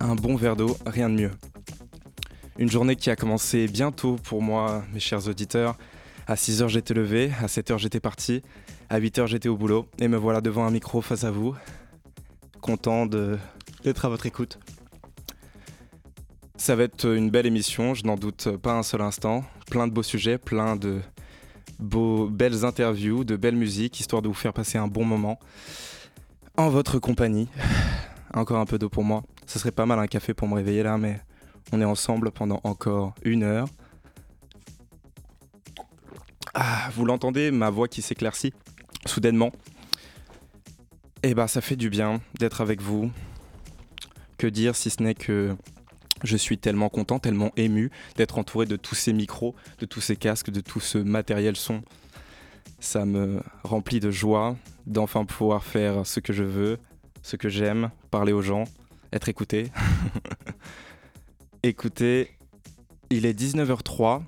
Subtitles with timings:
[0.00, 1.30] Un bon verre d'eau, rien de mieux.
[2.58, 5.76] Une journée qui a commencé bientôt pour moi, mes chers auditeurs.
[6.26, 8.42] À 6h j'étais levé, à 7h j'étais parti,
[8.90, 11.54] à 8h j'étais au boulot, et me voilà devant un micro face à vous,
[12.60, 14.58] content d'être à votre écoute.
[16.56, 19.44] Ça va être une belle émission, je n'en doute pas un seul instant.
[19.70, 21.00] Plein de beaux sujets, plein de
[21.78, 25.38] belles interviews, de belles musiques, histoire de vous faire passer un bon moment
[26.56, 27.48] en votre compagnie.
[28.34, 29.22] Encore un peu d'eau pour moi.
[29.46, 31.20] Ce serait pas mal un café pour me réveiller là, mais
[31.72, 33.68] on est ensemble pendant encore une heure.
[36.54, 38.52] Ah, vous l'entendez, ma voix qui s'éclaircit
[39.04, 39.52] soudainement.
[41.22, 43.10] Eh bah ça fait du bien d'être avec vous.
[44.38, 45.56] Que dire si ce n'est que
[46.24, 50.16] je suis tellement content, tellement ému d'être entouré de tous ces micros, de tous ces
[50.16, 51.82] casques, de tout ce matériel son.
[52.80, 56.78] Ça me remplit de joie d'enfin pouvoir faire ce que je veux,
[57.22, 58.64] ce que j'aime, parler aux gens,
[59.12, 59.70] être écouté.
[61.62, 62.30] Écoutez,
[63.10, 64.22] il est 19h03,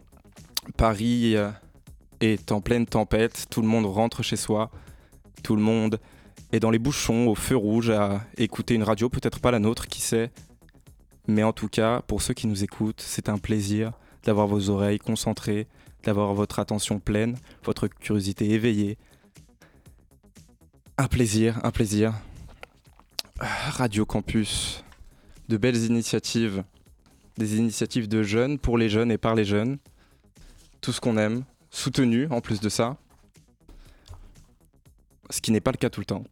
[0.77, 1.51] Paris euh,
[2.21, 4.71] est en pleine tempête, tout le monde rentre chez soi,
[5.43, 6.01] tout le monde
[6.53, 9.87] est dans les bouchons, au feu rouge, à écouter une radio, peut-être pas la nôtre,
[9.87, 10.31] qui sait.
[11.27, 13.93] Mais en tout cas, pour ceux qui nous écoutent, c'est un plaisir
[14.25, 15.67] d'avoir vos oreilles concentrées,
[16.05, 18.97] d'avoir votre attention pleine, votre curiosité éveillée.
[20.97, 22.15] Un plaisir, un plaisir.
[23.41, 24.83] Radio Campus,
[25.49, 26.65] de belles initiatives,
[27.37, 29.79] des initiatives de jeunes, pour les jeunes et par les jeunes.
[30.81, 32.97] Tout ce qu'on aime, soutenu en plus de ça,
[35.31, 36.25] ce qui n'est pas le cas tout le temps.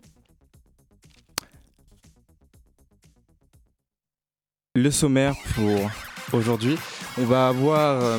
[4.75, 5.91] Le sommaire pour
[6.33, 6.77] aujourd'hui,
[7.19, 8.19] on va avoir euh,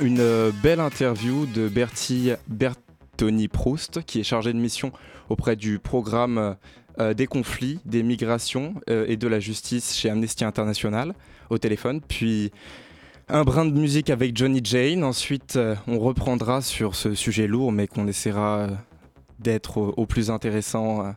[0.00, 4.92] une euh, belle interview de Bertie Bertoni Proust, qui est chargé de mission
[5.30, 6.56] auprès du programme
[7.00, 11.14] euh, des conflits, des migrations et de la justice chez Amnesty International
[11.48, 12.00] au téléphone.
[12.00, 12.52] Puis
[13.32, 15.04] un brin de musique avec Johnny Jane.
[15.04, 18.68] Ensuite, euh, on reprendra sur ce sujet lourd, mais qu'on essaiera euh,
[19.38, 21.12] d'être au, plus intéressant euh,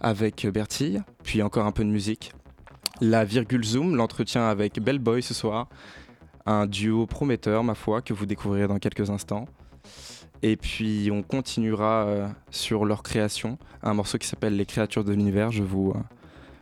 [0.00, 1.02] avec Bertille.
[1.24, 2.32] Puis encore un peu de musique.
[3.00, 5.68] La virgule zoom, l'entretien avec Bellboy ce soir.
[6.46, 9.46] Un duo prometteur, ma foi, que vous découvrirez dans quelques instants.
[10.42, 15.50] Et puis on continuera sur leur création, un morceau qui s'appelle Les créatures de l'univers,
[15.50, 15.94] je vous,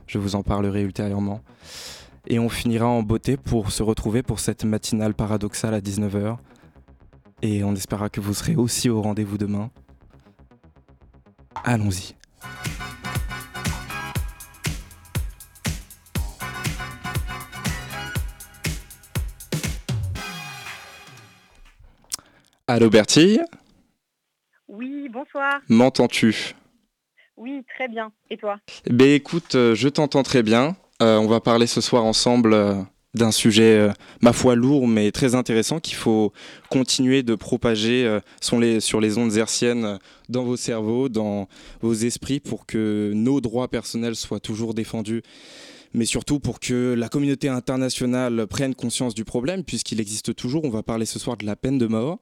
[0.06, 1.40] je vous en parlerai ultérieurement.
[2.28, 6.36] Et on finira en beauté pour se retrouver pour cette matinale paradoxale à 19h.
[7.42, 9.70] Et on espéra que vous serez aussi au rendez-vous demain.
[11.64, 12.14] Allons-y.
[22.68, 23.40] Allô Bertille?
[24.78, 25.60] Oui, bonsoir.
[25.70, 26.54] M'entends-tu?
[27.38, 28.12] Oui, très bien.
[28.28, 28.58] Et toi?
[28.90, 30.76] Ben écoute, euh, je t'entends très bien.
[31.00, 32.74] Euh, on va parler ce soir ensemble euh,
[33.14, 36.30] d'un sujet, euh, ma foi, lourd mais très intéressant qu'il faut
[36.68, 39.98] continuer de propager sur les, sur les ondes hertziennes
[40.28, 41.48] dans vos cerveaux, dans
[41.80, 45.22] vos esprits pour que nos droits personnels soient toujours défendus
[45.94, 50.66] mais surtout pour que la communauté internationale prenne conscience du problème, puisqu'il existe toujours.
[50.66, 52.18] On va parler ce soir de la peine de mort,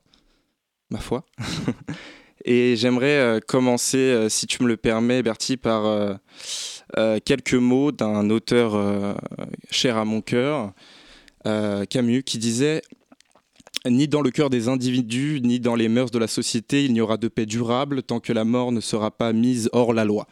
[0.91, 1.25] ma foi.
[2.45, 6.19] Et j'aimerais commencer, si tu me le permets, Bertie, par
[6.97, 9.15] euh, quelques mots d'un auteur euh,
[9.71, 10.73] cher à mon cœur,
[11.47, 12.83] euh, Camus, qui disait
[13.87, 17.01] ni dans le cœur des individus, ni dans les mœurs de la société, il n'y
[17.01, 20.27] aura de paix durable tant que la mort ne sera pas mise hors la loi.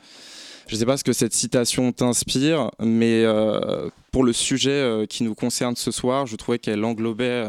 [0.69, 3.25] Je ne sais pas ce que cette citation t'inspire, mais
[4.11, 7.47] pour le sujet qui nous concerne ce soir, je trouvais qu'elle englobait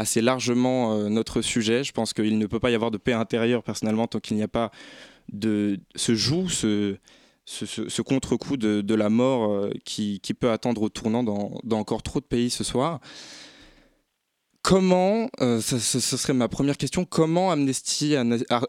[0.00, 1.84] assez largement notre sujet.
[1.84, 4.42] Je pense qu'il ne peut pas y avoir de paix intérieure personnellement tant qu'il n'y
[4.42, 4.70] a pas
[5.32, 6.96] de ce joue, ce,
[8.02, 12.50] contre-coup de, la mort euh, qui, peut attendre au tournant dans, encore trop de pays
[12.50, 13.00] ce soir.
[14.62, 18.14] Comment, euh, ce, serait ma première question, comment Amnesty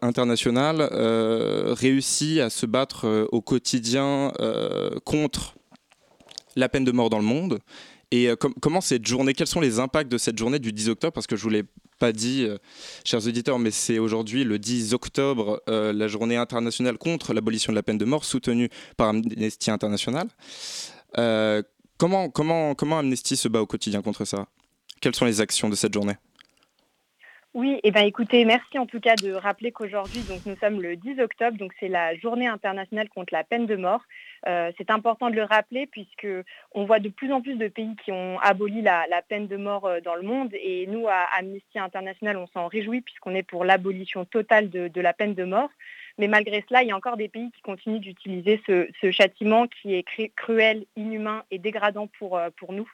[0.01, 4.31] International euh, réussit à se battre au quotidien
[5.03, 5.55] contre
[6.55, 7.59] la peine de mort dans le monde
[8.11, 8.29] et
[8.61, 11.13] comment cette journée, quels sont les impacts de cette journée du 10 octobre?
[11.13, 11.63] Parce que je voulais
[12.01, 12.57] pas dit, euh,
[13.05, 17.75] chers auditeurs, mais c'est aujourd'hui le 10 octobre, euh, la journée internationale contre l'abolition de
[17.75, 20.27] la peine de mort, soutenue par Amnesty International.
[21.19, 21.61] Euh,
[21.97, 24.47] comment, comment, comment Amnesty se bat au quotidien contre ça?
[24.99, 26.15] Quelles sont les actions de cette journée?
[27.53, 30.81] Oui, et eh ben écoutez, merci en tout cas de rappeler qu'aujourd'hui, donc nous sommes
[30.81, 34.01] le 10 octobre, donc c'est la journée internationale contre la peine de mort.
[34.47, 36.27] Euh, c'est important de le rappeler puisque
[36.71, 39.85] on voit de plus en plus de pays qui ont aboli la, peine de mort
[39.85, 43.65] euh, dans le monde et nous à Amnesty International, on s'en réjouit puisqu'on est pour
[43.65, 45.69] l'abolition totale de, la peine de mort.
[46.17, 49.93] Mais malgré cela, il y a encore des pays qui continuent d'utiliser ce, châtiment qui
[49.93, 50.05] est
[50.37, 52.89] cruel, inhumain et dégradant pour, pour nous.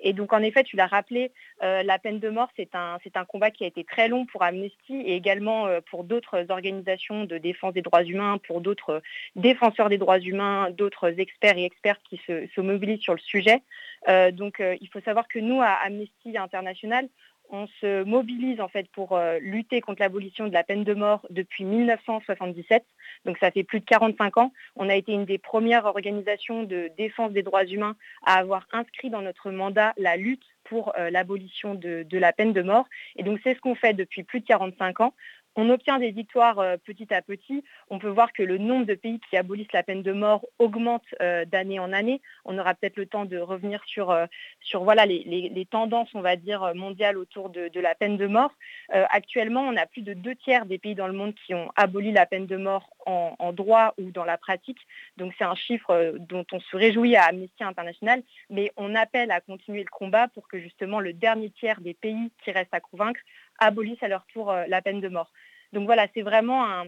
[0.00, 3.50] Et donc, en effet, tu l'as rappelé, euh, la peine de mort, c'est un, combat
[3.50, 7.74] qui a été très long pour Amnesty et également euh, pour d'autres organisations de défense
[7.74, 9.02] des droits humains, pour d'autres
[9.36, 13.62] défenseurs des droits humains, d'autres experts et expertes qui se, mobilisent sur le sujet.
[14.08, 17.08] Euh, donc, il faut savoir que nous, à Amnesty International,
[17.50, 21.26] on se mobilise en fait pour euh, lutter contre l'abolition de la peine de mort
[21.30, 22.84] depuis 1977.
[23.24, 24.52] Donc ça fait plus de 45 ans.
[24.76, 29.10] On a été une des premières organisations de défense des droits humains à avoir inscrit
[29.10, 32.86] dans notre mandat la lutte pour euh, l'abolition de, de, la peine de mort.
[33.16, 35.14] Et donc c'est ce qu'on fait depuis plus de 45 ans
[35.56, 37.64] on obtient des victoires euh, petit à petit.
[37.88, 41.04] On peut voir que le nombre de pays qui abolissent la peine de mort augmente
[41.20, 42.20] euh, d'année en année.
[42.44, 44.26] On aura peut-être le temps de revenir sur, euh,
[44.74, 48.52] voilà, les, tendances, on va dire, mondiales autour de, la peine de mort.
[48.90, 52.12] actuellement, on a plus de deux tiers des pays dans le monde qui ont aboli
[52.12, 54.78] la peine de mort en, en droit ou dans la pratique.
[55.16, 59.40] Donc c'est un chiffre dont on se réjouit à Amnesty International, mais on appelle à
[59.40, 63.20] continuer le combat pour que justement le dernier tiers des pays qui restent à convaincre
[63.58, 65.32] abolissent à leur tour la peine de mort.
[65.72, 66.86] Donc voilà, c'est vraiment un,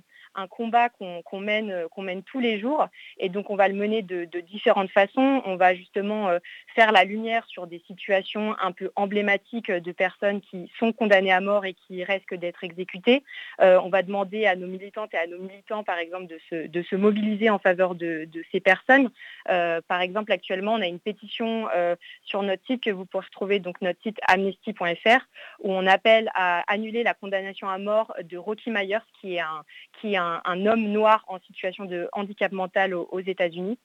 [0.48, 2.86] combat qu'on mène, euh, qu'on mène tous les jours.
[3.18, 5.42] Et donc, on va le mener de, différentes façons.
[5.44, 6.38] On va justement euh,
[6.74, 11.40] faire la lumière sur des situations un peu emblématiques de personnes qui sont condamnées à
[11.40, 13.22] mort et qui risquent d'être exécutées.
[13.60, 16.96] Euh, on va demander à nos militantes et à nos militants, par exemple, de se,
[16.96, 19.10] mobiliser en faveur de, ces personnes.
[19.46, 21.68] par exemple, actuellement, on a une pétition
[22.22, 25.26] sur notre site que vous pourrez trouver, donc notre site amnesty.fr,
[25.60, 30.66] où on appelle à annuler la condamnation à mort de Rocky Myers, qui est un,
[30.66, 33.78] homme noir en situation de handicap mental aux, États-Unis.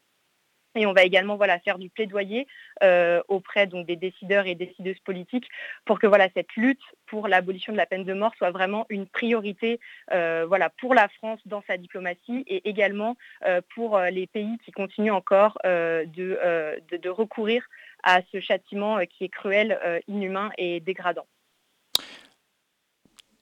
[0.77, 2.47] Et on va également faire du plaidoyer
[2.83, 5.47] euh, auprès des décideurs et décideuses politiques
[5.85, 9.79] pour que cette lutte pour l'abolition de la peine de mort soit vraiment une priorité
[10.11, 10.45] euh,
[10.77, 13.15] pour la France dans sa diplomatie et également
[13.45, 17.63] euh, pour les pays qui continuent encore de, recourir
[18.03, 21.25] à ce châtiment qui est cruel, inhumain et dégradant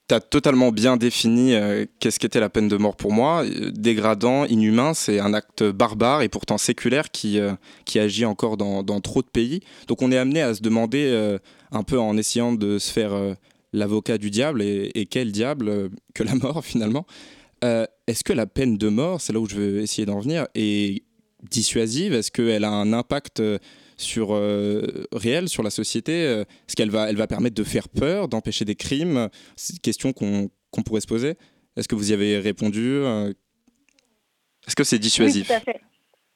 [0.07, 3.43] tu as totalement bien défini euh, qu'est-ce qu'était la peine de mort pour moi.
[3.45, 7.53] Euh, dégradant, inhumain, c'est un acte barbare et pourtant séculaire qui, euh,
[7.85, 9.61] qui agit encore dans, dans, trop de pays.
[9.87, 11.37] Donc on est amené à se demander,
[11.71, 13.13] un peu en essayant de se faire
[13.71, 17.05] l'avocat du diable, et, et, quel diable que la mort finalement.
[17.61, 21.03] Est-ce que la peine de mort, c'est là où je veux essayer d'en venir, est
[21.49, 22.13] dissuasive?
[22.13, 23.41] Est-ce qu'elle a un impact
[24.03, 25.05] sur euh,
[25.47, 29.73] sur la société euh, Est-ce qu'elle va, permettre de faire peur, d'empêcher des crimes C'est
[29.73, 30.49] une question qu'on
[30.85, 31.35] pourrait se poser.
[31.75, 33.33] Est-ce que vous y avez répondu euh?
[34.67, 35.51] Est-ce que c'est dissuasif?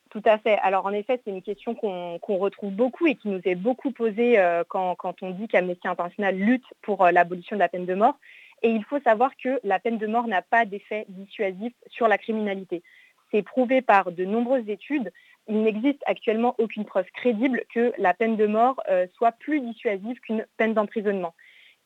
[0.09, 0.57] Tout, à fait.
[0.63, 4.35] Alors en effet, c'est une question qu'on retrouve beaucoup et qui nous est beaucoup posée
[4.67, 8.17] quand, quand, on dit qu'Amnesty International lutte pour l'abolition de la peine de mort.
[8.63, 12.17] Et il faut savoir que la peine de mort n'a pas d'effet dissuasif sur la
[12.17, 12.81] criminalité.
[13.31, 15.11] C'est prouvé par de nombreuses études
[15.47, 20.19] il n'existe actuellement aucune preuve crédible que la peine de mort euh, soit plus dissuasive
[20.19, 21.33] qu'une peine d'emprisonnement.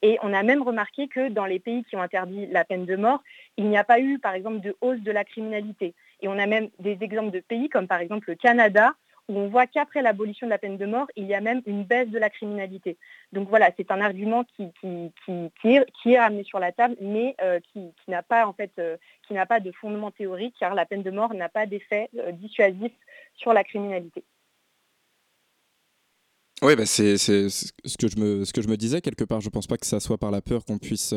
[0.01, 2.95] Et on a même remarqué que dans les pays qui ont interdit la peine de
[2.95, 3.21] mort,
[3.57, 5.93] il n'y a pas eu, par exemple, de hausse de la criminalité.
[6.21, 8.93] Et on a même des exemples de pays comme, par exemple, le Canada,
[9.29, 11.83] où on voit qu'après l'abolition de la peine de mort, il y a même une
[11.83, 12.97] baisse de la criminalité.
[13.31, 14.71] Donc voilà, c'est un argument qui,
[15.63, 18.97] est, amené sur la table, mais euh, qui, n'a pas en fait, euh,
[19.27, 22.31] qui n'a pas de fondement théorique, car la peine de mort n'a pas d'effet euh,
[22.31, 22.91] dissuasif
[23.35, 24.23] sur la criminalité.
[26.63, 27.49] Oui, bah c'est ce,
[27.97, 29.41] que je me, ce que je me disais quelque part.
[29.41, 31.15] Je ne pense pas que ça soit par la peur qu'on puisse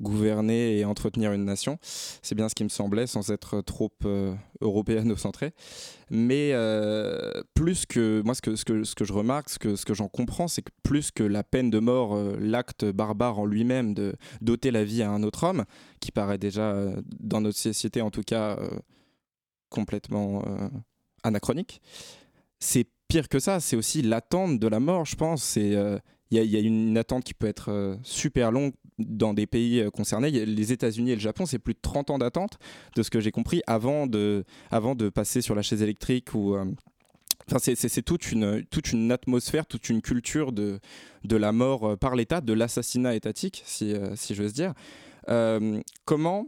[0.00, 1.78] gouverner et entretenir une nation.
[1.82, 5.52] C'est bien ce qui me semblait, sans être trop euh, européano-centré.
[6.10, 9.76] Mais euh, plus que, moi, ce que, ce que, ce que je remarque, ce que,
[9.76, 13.38] ce que j'en comprends, c'est que plus que la peine de mort, euh, l'acte barbare
[13.38, 15.64] en lui-même de doter la vie à un autre homme,
[16.00, 16.74] qui paraît déjà,
[17.20, 18.58] dans notre société en tout cas,
[19.70, 20.44] complètement
[21.22, 21.80] anachronique,
[22.58, 25.42] c'est pire que ça, c'est aussi l'attente de la mort, je pense.
[25.42, 25.74] C'est
[26.30, 30.30] il y, a une attente qui peut être super longue dans des pays euh, concernés.
[30.30, 32.58] Les États-Unis et le Japon, c'est plus de 30 ans d'attente,
[32.96, 36.54] de ce que j'ai compris, avant de, avant de passer sur la chaise électrique ou.
[36.54, 36.64] Euh,
[37.50, 40.78] enfin, c'est toute une, toute une atmosphère, toute une culture de,
[41.24, 44.72] de la mort euh, par l'État, de l'assassinat étatique, si, si j'ose dire.
[46.04, 46.46] comment,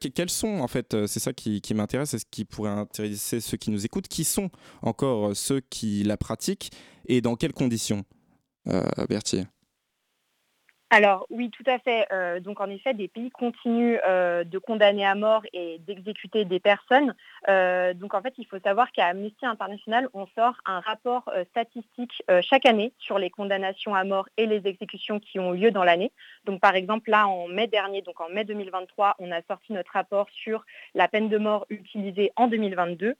[0.00, 3.56] quels sont, en fait, c'est ça qui, qui m'intéresse et ce qui pourrait intéresser ceux
[3.56, 4.50] qui nous écoutent, qui sont
[4.82, 6.70] encore ceux qui la pratiquent
[7.08, 8.04] et dans quelles conditions,
[9.08, 9.46] Berthier?
[10.90, 12.06] Alors oui, tout à fait.
[12.12, 16.60] Euh, donc en effet, des pays continuent euh, de condamner à mort et d'exécuter des
[16.60, 17.12] personnes.
[17.48, 22.22] Euh, donc en fait, il faut savoir qu'à Amnesty International, on sort un rapport statistique
[22.42, 26.12] chaque année sur les condamnations à mort et les exécutions qui ont lieu dans l'année.
[26.44, 29.90] Donc par exemple, là, en mai dernier, donc en mai 2023, on a sorti notre
[29.92, 30.64] rapport sur
[30.94, 33.16] la peine de mort utilisée en 2022.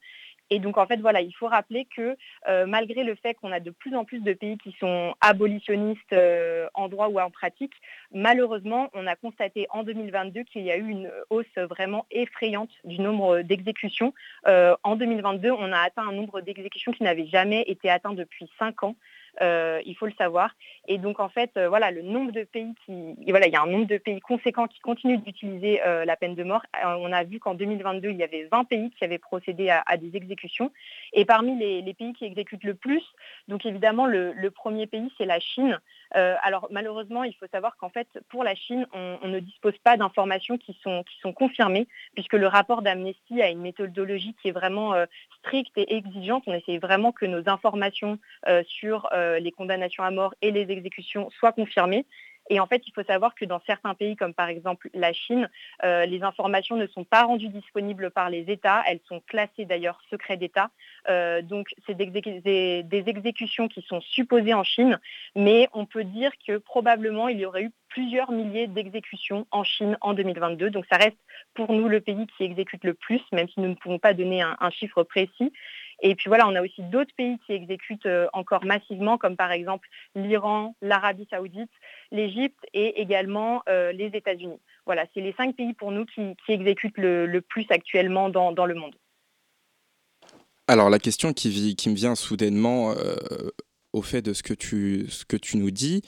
[0.49, 2.15] Et donc, en fait, voilà, il faut rappeler que
[2.47, 6.13] euh, malgré le fait qu'on a de plus en plus de pays qui sont abolitionnistes
[6.13, 7.73] euh, en droit ou en pratique,
[8.13, 12.99] malheureusement, on a constaté en 2022 qu'il y a eu une hausse vraiment effrayante du
[12.99, 14.13] nombre d'exécutions.
[14.47, 18.49] Euh, en 2022, on a atteint un nombre d'exécutions qui n'avait jamais été atteint depuis
[18.57, 18.95] cinq ans.
[19.41, 20.55] Euh, il faut le savoir.
[20.87, 23.61] Et donc en fait, euh, voilà, le nombre de pays qui, voilà, il y a
[23.61, 26.63] un nombre de pays conséquents qui continuent d'utiliser euh, la peine de mort.
[26.83, 30.15] on a vu qu'en 2022, il y avait 20 pays qui avaient procédé à, des
[30.15, 30.71] exécutions.
[31.13, 33.03] Et parmi les, pays qui exécutent le plus,
[33.47, 35.79] donc évidemment, le, premier pays, c'est la Chine.
[36.11, 40.57] Alors malheureusement, il faut savoir qu'en fait, pour la Chine, on, ne dispose pas d'informations
[40.57, 44.93] qui sont, confirmées, puisque le rapport d'Amnesty a une méthodologie qui est vraiment
[45.39, 46.43] stricte et exigeante.
[46.47, 48.19] On essaie vraiment que nos informations
[48.63, 52.05] sur euh, les condamnations à mort et les exécutions soient confirmées.
[52.49, 55.49] Et en fait, il faut savoir que dans certains pays, comme par exemple la Chine,
[55.83, 58.83] euh, les informations ne sont pas rendues disponibles par les États.
[58.87, 60.69] Elles sont classées d'ailleurs secret d'État.
[61.09, 64.99] Euh, donc, c'est des, des, exécutions qui sont supposées en Chine,
[65.35, 69.97] mais on peut dire que probablement il y aurait eu plusieurs milliers d'exécutions en Chine
[70.01, 70.69] en 2022.
[70.69, 71.17] Donc, ça reste
[71.53, 74.41] pour nous le pays qui exécute le plus, même si nous ne pouvons pas donner
[74.41, 75.51] un chiffre précis.
[76.01, 79.51] Et puis voilà, on a aussi d'autres pays qui exécutent euh, encore massivement, comme par
[79.51, 81.71] exemple l'Iran, l'Arabie saoudite,
[82.11, 84.59] l'Égypte et également euh, les États-Unis.
[84.85, 88.95] Voilà, c'est les cinq pays pour nous qui, exécutent le, plus actuellement dans, le monde.
[90.67, 93.15] Alors la question qui, qui me vient soudainement euh,
[93.93, 95.07] au fait de ce que tu,
[95.57, 96.03] nous dis,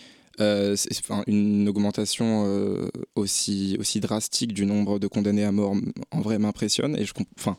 [1.27, 5.73] une augmentation aussi, aussi drastique du nombre de condamnés à mort
[6.11, 7.57] en vrai m'impressionne et je enfin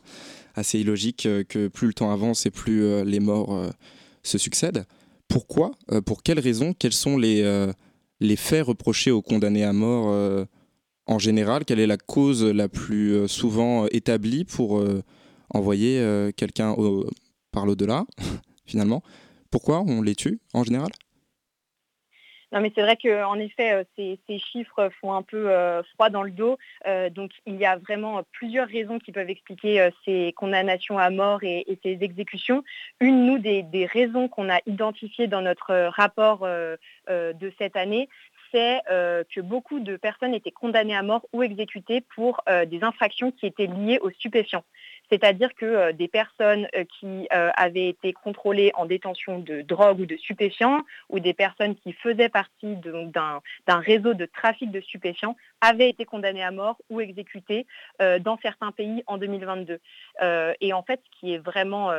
[0.55, 3.69] assez illogique euh, que plus le temps avance et plus euh, les morts euh,
[4.23, 4.85] se succèdent.
[5.27, 5.71] Pourquoi
[6.05, 7.71] Pour quelles raisons Quels sont les,
[8.19, 10.13] les faits reprochés aux condamnés à mort
[11.05, 11.63] en général?
[11.63, 14.83] Quelle est la cause la plus souvent établie pour
[15.49, 16.75] envoyer quelqu'un
[17.53, 18.03] par l'au-delà,
[18.65, 19.03] finalement?
[19.51, 20.91] Pourquoi on les tue en général?
[22.51, 23.83] Non, mais c'est vrai qu'en effet, euh,
[24.27, 26.57] ces, chiffres font un peu euh, froid dans le dos.
[26.85, 31.43] Euh, donc, il y a vraiment plusieurs raisons qui peuvent expliquer ces condamnations à mort
[31.43, 32.63] et, ces exécutions.
[32.99, 36.45] Une, nous, des, raisons qu'on a identifiées dans notre rapport
[37.07, 38.09] de cette année,
[38.51, 43.45] c'est que beaucoup de personnes étaient condamnées à mort ou exécutées pour des infractions qui
[43.45, 44.63] étaient liées aux stupéfiants
[45.11, 49.99] c'est-à-dire que euh, des personnes euh, qui euh, avaient été contrôlées en détention de drogue
[49.99, 55.35] ou de stupéfiants, ou des personnes qui faisaient partie d'un réseau de trafic de stupéfiants,
[55.59, 57.65] avaient été condamnées à mort ou exécutées
[57.99, 59.79] dans certains pays en 2022.
[60.61, 61.91] et en fait, ce qui est vraiment,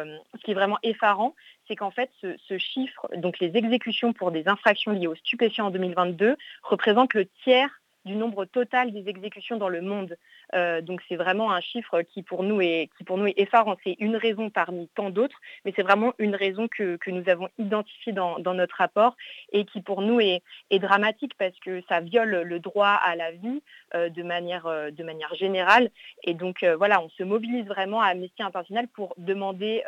[0.83, 1.35] effarant,
[1.69, 5.67] c'est qu'en fait, ce, ce, chiffre, donc les exécutions pour des infractions liées aux stupéfiants
[5.67, 10.17] en 2022, représente le tiers du nombre total des exécutions dans le monde.
[10.55, 13.77] Euh, donc c'est vraiment un chiffre qui pour nous est, qui pour nous effarant.
[13.85, 18.13] C'est une raison parmi tant d'autres, mais c'est vraiment une raison que, nous avons identifiée
[18.13, 19.17] dans, notre rapport
[19.53, 20.43] et qui pour nous est,
[20.73, 23.63] dramatique parce que ça viole le droit à la vie
[23.95, 25.91] euh, de, manière, euh, de manière générale.
[26.25, 29.83] Et donc voilà, on se mobilise vraiment à Amnesty International pour demander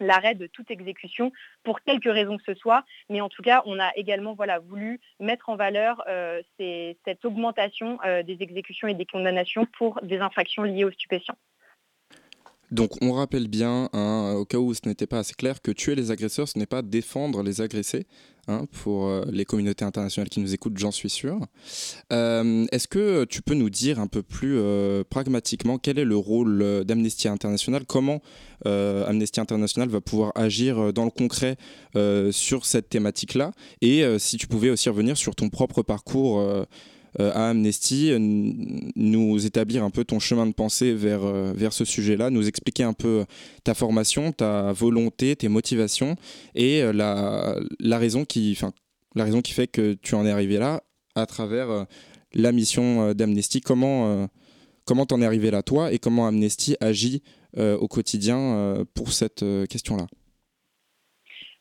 [0.00, 2.84] l'arrêt de toute exécution pour quelque raison que ce soit.
[3.08, 8.22] Mais en tout cas, on a également voulu mettre en valeur euh, cette augmentation euh,
[8.22, 11.36] des exécutions et des condamnations pour des infractions liées aux stupéfiants.
[12.72, 15.94] Donc on rappelle bien, hein, au cas où ce n'était pas assez clair, que tuer
[15.94, 18.06] les agresseurs, ce n'est pas défendre les agressés,
[18.48, 21.38] hein, pour euh, les communautés internationales qui nous écoutent, j'en suis sûr.
[22.12, 26.16] Euh, est-ce que tu peux nous dire un peu plus euh, pragmatiquement quel est le
[26.16, 27.84] rôle d'Amnesty International?
[27.86, 28.20] Comment
[28.64, 31.56] Amnesty International va pouvoir agir dans le concret
[32.32, 33.52] sur cette thématique-là?
[33.80, 36.66] Et si tu pouvais aussi revenir sur ton propre parcours
[37.18, 41.84] à Amnesty, euh, nous établir un peu ton chemin de pensée vers, euh, vers ce
[41.84, 43.24] sujet-là, nous expliquer un peu
[43.64, 46.16] ta formation, ta volonté, tes motivations
[46.54, 48.58] et la, la, raison qui,
[49.14, 50.82] la fait que tu en es arrivé là
[51.14, 51.86] à travers
[52.34, 53.60] la mission d'Amnesty.
[53.60, 54.28] Comment
[54.84, 57.22] comment t'en es arrivé là toi et comment Amnesty agit
[57.56, 60.06] au quotidien pour cette question-là?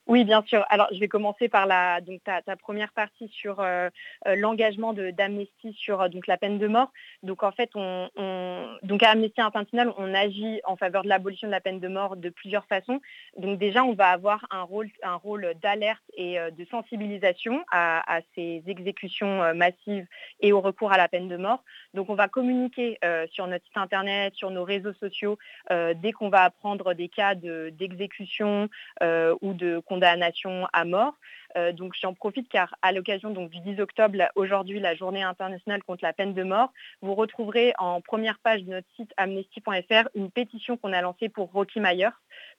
[0.08, 0.64] Oui, bien sûr.
[0.70, 3.90] Alors, je vais commencer par la, ta, première partie sur euh,
[4.28, 6.92] euh, l'engagement d'Amnesty sur euh, la peine de mort.
[7.24, 8.10] Donc, en fait, on,
[8.84, 12.18] donc, à Amnesty International, on agit en faveur de l'abolition de la peine de mort
[12.18, 13.02] de plusieurs façons.
[13.38, 20.06] Donc, déjà, on va avoir un rôle d'alerte et de sensibilisation à, ces exécutions massives
[20.40, 21.64] et au recours à la peine de mort.
[21.96, 23.00] Donc, on va communiquer
[23.32, 25.38] sur notre site Internet, sur nos réseaux sociaux,
[25.70, 28.70] dès qu'on va apprendre des cas d'exécution
[29.02, 31.16] ou de condamnation à mort.
[31.58, 36.04] Euh, donc j'en profite car à l'occasion du 10 octobre, aujourd'hui la journée internationale contre
[36.04, 36.72] la peine de mort,
[37.02, 41.52] vous retrouverez en première page de notre site amnesty.fr une pétition qu'on a lancée pour
[41.52, 42.10] Rocky Myers,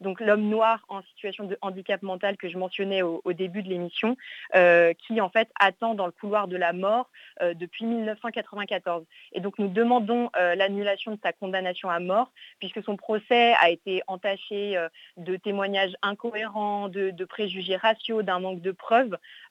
[0.01, 4.17] donc l'homme noir en situation de handicap mental que je mentionnais au, début de l'émission,
[4.55, 7.11] euh, qui en fait attend dans le couloir de la mort
[7.43, 9.05] euh, depuis 1994.
[9.33, 14.03] Et donc nous demandons l'annulation de sa condamnation à mort puisque son procès a été
[14.07, 14.79] entaché
[15.17, 18.73] de témoignages incohérents, de, préjugés raciaux, d'un manque de.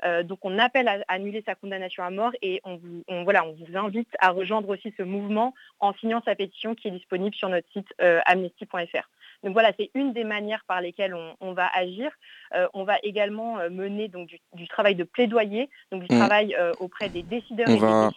[0.04, 3.04] Euh, donc on appelle à, annuler sa condamnation à mort et on vous,
[3.74, 7.70] invite à rejoindre aussi ce mouvement en signant sa pétition qui est disponible sur notre
[7.72, 9.10] site euh, amnesty.fr.
[9.44, 12.12] Donc voilà, c'est une des manières par lesquelles on, va agir.
[12.54, 16.20] Euh, on va également mener donc, du, travail de plaidoyer, donc du mmh.
[16.20, 17.68] travail auprès des décideurs.
[17.70, 18.12] On, va,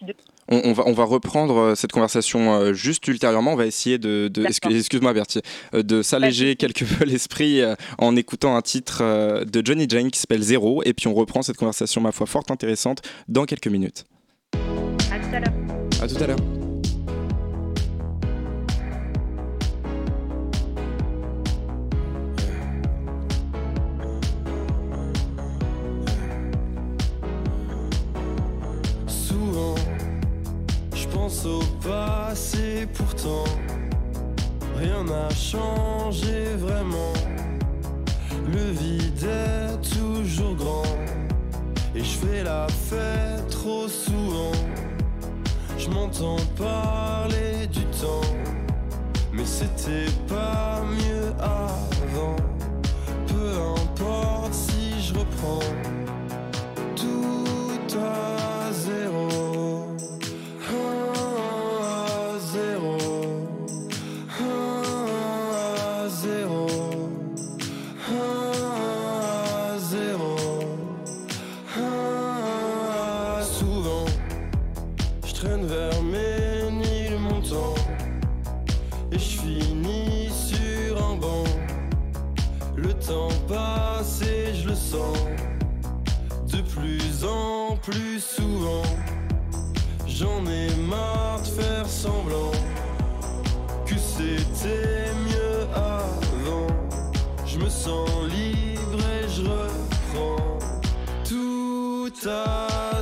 [0.47, 3.53] On, va, on va reprendre cette conversation juste ultérieurement.
[3.53, 5.41] On va essayer de, excuse-moi Berthier,
[5.73, 7.61] de s'alléger quelque peu l'esprit
[7.97, 9.03] en écoutant un titre
[9.45, 10.83] de Johnny Jane qui s'appelle Zéro.
[10.83, 14.05] Et puis on reprend cette conversation, ma foi, fort intéressante dans quelques minutes.
[15.11, 15.53] À tout à l'heure.
[16.01, 16.58] À tout à l'heure.
[31.45, 33.45] Au passé, pourtant,
[34.75, 37.13] rien n'a changé vraiment.
[38.47, 40.97] Le vide est toujours grand
[41.95, 44.51] et je fais la fête trop souvent.
[45.77, 48.29] Je m'entends parler du temps,
[49.31, 52.35] mais c'était pas mieux avant.
[53.27, 55.59] Peu importe si je reprends
[87.81, 88.83] plus souvent.
[90.07, 92.51] J'en ai marre de faire semblant
[93.85, 96.67] que c'était mieux avant.
[97.45, 100.59] Je me sens libre et je reprends
[101.23, 102.98] tout à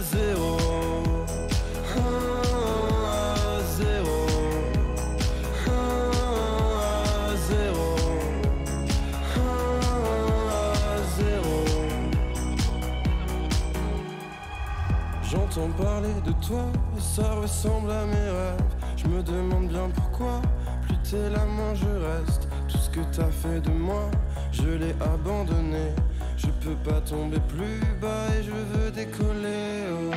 [15.78, 16.66] parler de toi,
[17.00, 18.64] ça ressemble à mes rêves.
[18.96, 20.42] Je me demande bien pourquoi,
[20.84, 22.48] plus t'es là, moins je reste.
[22.68, 24.10] Tout ce que t'as fait de moi,
[24.52, 25.94] je l'ai abandonné.
[26.38, 29.88] Je peux pas tomber plus bas et je veux décoller.
[29.92, 30.14] Oh.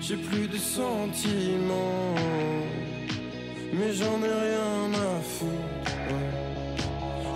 [0.00, 2.14] J'ai plus de sentiments,
[3.72, 5.92] mais j'en ai rien à foutre.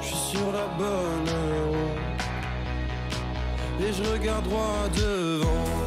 [0.00, 1.30] Je suis sur la bonne
[1.68, 2.16] route
[3.80, 5.85] et je regarde droit devant.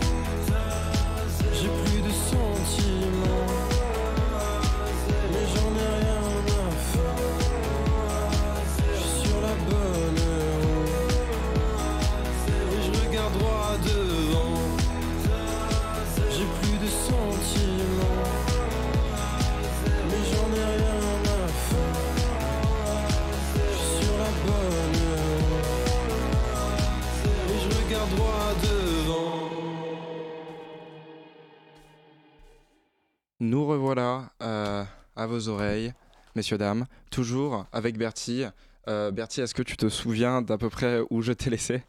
[35.29, 35.93] Vos oreilles,
[36.35, 38.43] messieurs, dames, toujours avec Bertie.
[38.87, 41.83] Euh, Bertie, est-ce que tu te souviens d'à peu près où je t'ai laissé?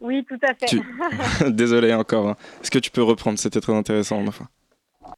[0.00, 1.50] Oui, tout à fait.
[1.50, 2.28] Désolé encore.
[2.28, 2.36] Hein.
[2.62, 3.38] Est-ce que tu peux reprendre?
[3.38, 4.32] C'était très intéressant, ma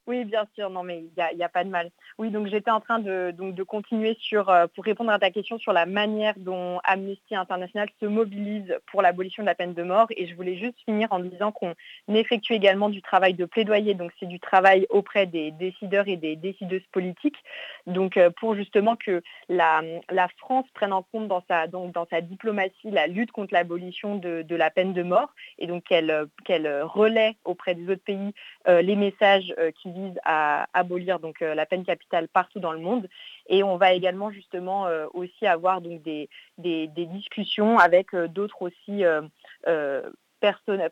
[0.09, 1.91] Oui, bien sûr, non mais il n'y a, pas de mal.
[2.17, 5.31] Oui, donc j'étais en train de, donc, de continuer sur, euh, pour répondre à ta
[5.31, 9.83] question sur la manière dont Amnesty International se mobilise pour l'abolition de la peine de
[9.83, 10.07] mort.
[10.17, 11.75] Et je voulais juste finir en disant qu'on
[12.09, 16.37] effectue également du travail de plaidoyer, donc c'est du travail auprès des décideurs et des
[16.37, 17.45] décideuses politiques,
[17.87, 19.83] donc euh, pour justement que la,
[20.39, 24.43] France prenne en compte dans sa, donc, dans sa diplomatie la lutte contre l'abolition de,
[24.55, 28.33] la peine de mort et donc qu'elle qu'elle relaie auprès des autres pays
[28.69, 29.91] euh, les messages qui
[30.25, 33.09] à abolir donc, euh, la peine capitale partout dans le monde.
[33.49, 39.05] Et on va également justement euh, aussi avoir donc, des, discussions avec euh, d'autres aussi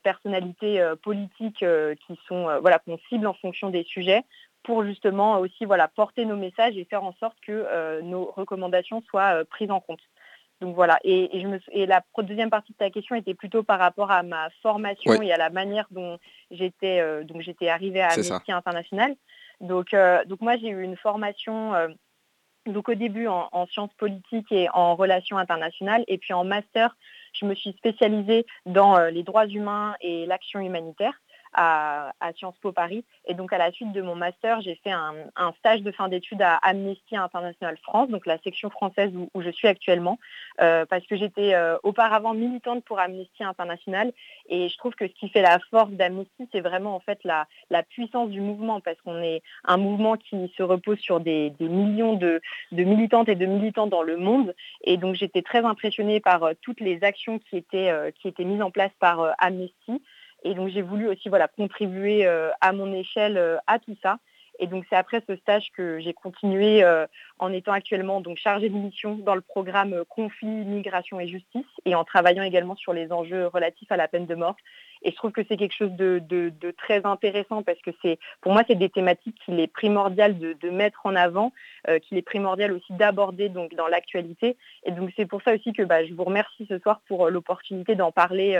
[0.02, 1.64] personnalités politiques
[2.06, 4.24] qui sont voilà qu'on cible en fonction des sujets
[4.64, 9.44] pour justement aussi voilà porter nos messages et faire en sorte que nos recommandations soient
[9.44, 10.00] prises en compte.
[10.60, 13.78] Donc voilà, et, je me, et la deuxième partie de ta question était plutôt par
[13.78, 16.18] rapport à ma formation et à la manière dont
[16.50, 19.14] j'étais euh, j'étais arrivée à Amnesty International.
[19.60, 21.88] Donc, euh, donc moi j'ai eu une formation euh,
[22.64, 26.96] donc au début en, en, sciences politiques et en relations internationales, et puis en master,
[27.34, 31.20] je me suis spécialisée dans les droits humains et l'action humanitaire
[31.56, 33.04] à, Sciences Po Paris.
[33.26, 35.14] Et donc à la suite de mon master, j'ai fait un,
[35.58, 39.68] stage de fin d'études à Amnesty International France, donc la section française où, je suis
[39.68, 40.18] actuellement,
[40.60, 44.12] euh, parce que j'étais euh, auparavant militante pour Amnesty International.
[44.48, 47.46] Et je trouve que ce qui fait la force d'Amnesty, c'est vraiment en fait la,
[47.88, 52.40] puissance du mouvement, parce qu'on est un mouvement qui se repose sur des, millions de,
[52.72, 54.54] militantes et de militants dans le monde.
[54.82, 58.62] Et donc j'étais très impressionnée par euh, toutes les actions qui étaient, qui étaient mises
[58.62, 60.02] en place par Amnesty.
[60.46, 64.18] Et donc j'ai voulu aussi contribuer euh, à mon échelle euh, à tout ça.
[64.60, 67.04] Et donc c'est après ce stage que j'ai continué euh,
[67.40, 72.04] en étant actuellement chargée de mission dans le programme Conflit, Migration et Justice et en
[72.04, 74.54] travaillant également sur les enjeux relatifs à la peine de mort.
[75.06, 76.20] Et je trouve que c'est quelque chose de,
[76.76, 81.06] très intéressant parce que c'est, pour moi, c'est des thématiques qu'il est primordial de, mettre
[81.06, 81.52] en avant,
[81.88, 84.56] euh, qu'il est primordial aussi d'aborder donc dans l'actualité.
[84.84, 87.30] Et donc c'est pour ça aussi que bah, je vous remercie ce soir pour euh,
[87.30, 88.56] l'opportunité d'en parler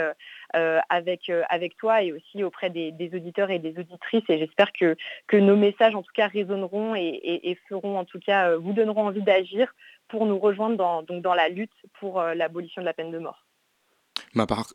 [0.55, 1.29] euh, avec,
[1.77, 4.23] toi et aussi auprès des, auditeurs et des auditrices.
[4.29, 4.95] Et j'espère que,
[5.33, 9.75] nos messages en tout cas résonneront et, feront en tout cas, vous donneront envie d'agir
[10.07, 13.46] pour nous rejoindre dans la lutte pour l'abolition de la peine de mort.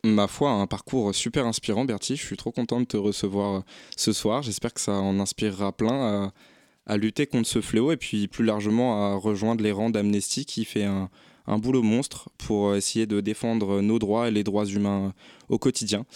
[0.05, 2.17] Ma, foi, un parcours super inspirant, Bertie.
[2.17, 3.61] Je suis trop content de te recevoir euh,
[3.97, 4.43] ce soir.
[4.43, 6.33] J'espère que ça en inspirera plein
[6.87, 10.65] à, lutter contre ce fléau et puis plus largement à rejoindre les rangs d'Amnesty qui
[10.65, 11.09] fait un,
[11.59, 15.13] boulot monstre pour essayer de défendre nos droits et les droits humains
[15.49, 16.07] au quotidien.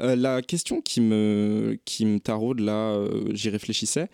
[0.00, 4.08] Euh, la question qui me, qui me taraude là, euh, j'y réfléchissais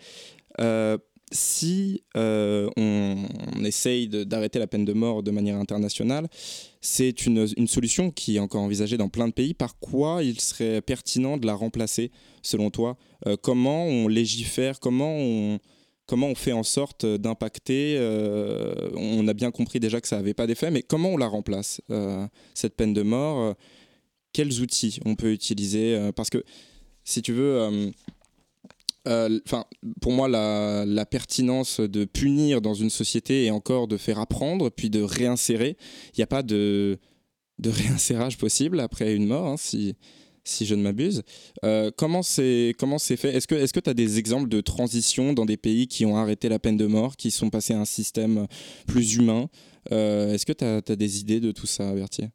[1.35, 3.15] si euh, on,
[3.63, 6.27] essaye d'arrêter la peine de mort de manière internationale,
[6.81, 9.53] c'est une, solution qui est encore envisagée dans plein de pays.
[9.53, 12.97] Par quoi il serait pertinent de la remplacer, selon toi?
[13.27, 14.79] Euh, Comment on légifère?
[14.79, 15.59] Comment on,
[16.05, 17.95] comment on fait en sorte d'impacter?
[17.97, 21.27] Euh, On a bien compris déjà que ça n'avait pas d'effet, mais comment on la
[21.27, 21.81] remplace,
[22.53, 23.55] cette peine de mort?
[24.31, 26.43] Quels outils on peut utiliser Parce que,
[27.03, 27.91] si tu veux
[29.07, 29.65] euh, enfin,
[30.01, 34.89] pour moi, la, pertinence de punir dans une société et encore de faire apprendre, puis
[34.89, 35.77] de réinsérer.
[36.13, 36.97] Il n'y a pas de,
[37.63, 39.95] réinsérage possible après une mort, hein, si,
[40.43, 41.23] si je ne m'abuse.
[41.63, 42.73] Euh, comment c'est
[43.17, 43.35] fait?
[43.35, 46.59] Est-ce que tu as des exemples de transition dans des pays qui ont arrêté la
[46.59, 48.47] peine de mort, qui sont passés à un système
[48.87, 49.49] plus humain?
[49.91, 52.29] Euh, Est-ce que tu as, as, des idées de tout ça, Berthier?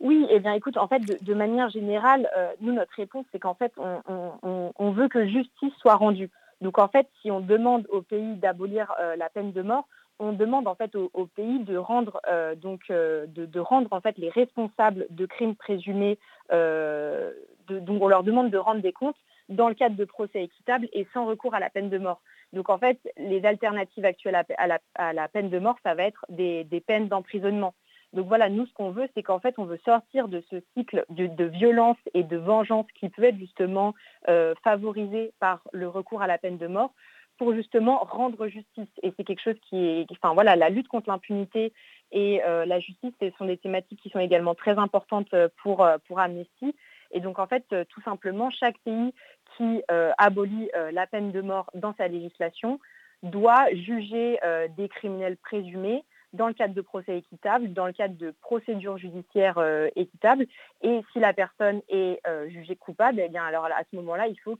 [0.00, 3.54] Oui, eh bien écoute, en fait, de, manière générale, euh, nous, notre réponse, c'est qu'en
[3.54, 6.30] fait, on, veut que justice soit rendue.
[6.60, 9.88] Donc en fait, si on demande au pays d'abolir euh, la peine de mort,
[10.20, 15.06] on demande en fait au, pays de rendre euh, de, rendre en fait les responsables
[15.10, 16.18] de crimes présumés,
[16.50, 19.16] on leur demande de rendre des comptes
[19.48, 22.20] dans le cadre de procès équitables et sans recours à la peine de mort.
[22.52, 26.82] Donc en fait, les alternatives actuelles à, la, peine de mort, ça va être des
[26.86, 27.74] peines d'emprisonnement.
[28.14, 31.04] Donc voilà, nous, ce qu'on veut, c'est qu'en fait, on veut sortir de ce cycle
[31.10, 33.94] de, violence et de vengeance qui peut être justement
[34.28, 36.92] euh, favorisé par le recours à la peine de mort
[37.36, 38.88] pour justement rendre justice.
[39.02, 41.72] Et c'est quelque chose qui est, enfin voilà, la lutte contre l'impunité
[42.10, 45.86] et euh, la justice, ce sont des thématiques qui sont également très importantes euh, pour,
[46.06, 46.74] pour Amnesty.
[47.10, 49.14] Et donc en fait, tout simplement, chaque pays
[49.56, 49.82] qui
[50.18, 52.78] abolit la peine de mort dans sa législation
[53.22, 54.38] doit juger
[54.76, 59.58] des criminels présumés dans le cadre de procès équitables, dans le cadre de procédures judiciaires
[59.58, 60.46] euh, équitables.
[60.82, 64.38] Et si la personne est euh, jugée coupable, eh bien alors à ce moment-là, il
[64.40, 64.58] faut